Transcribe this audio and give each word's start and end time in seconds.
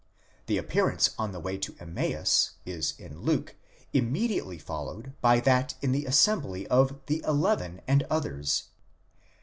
'The 0.47 0.57
appearance 0.57 1.11
on 1.19 1.31
the 1.31 1.39
way 1.39 1.59
to 1.59 1.75
Emmaus 1.79 2.53
is 2.65 2.95
in 2.99 3.19
Luke 3.21 3.55
immediately 3.93 4.57
followed 4.57 5.13
by 5.21 5.39
that 5.41 5.75
in 5.79 5.91
the 5.91 6.07
assembly 6.07 6.65
of 6.69 6.99
the 7.05 7.23
e/even 7.23 7.81
and 7.87 8.01
others. 8.09 8.63